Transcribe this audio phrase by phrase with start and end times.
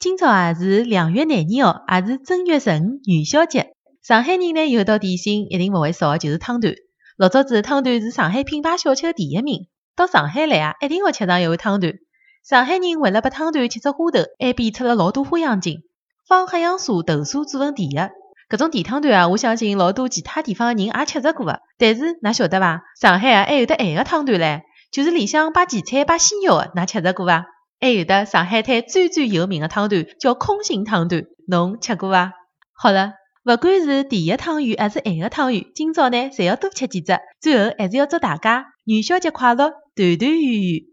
[0.00, 3.74] 今朝啊是两月廿二号，也是正月十五元宵节。
[4.02, 6.72] 上海人呢有道点心一定勿会少的，就是汤团。
[7.18, 11.92] 老早子汤团是上海品牌小吃的第一名，到上海来啊，一定要吃上一碗汤团。
[12.42, 15.82] 上海人为了把汤团切出花头，还变出了老多花样精，
[16.26, 18.10] 放黑杨沙、豆沙做成甜的。
[18.48, 21.60] 搿种甜汤团啊，我相信老多其他地方的人也吃着过的。
[21.76, 22.84] 但是㑚晓得伐？
[22.98, 27.44] 上海啊还有得咸个汤团唻，就是里向摆荠菜、摆鲜肉的，㑚吃着过伐？
[27.80, 32.34] 还有的上海滩最最有名的汤团叫空心汤团，侬吃过伐？
[32.72, 37.18] 好了，不管是甜的汤圆还是咸的汤圆，今朝呢，侪要多吃几只。
[37.40, 40.89] 最后还是要祝大家元宵节快乐，团团圆圆。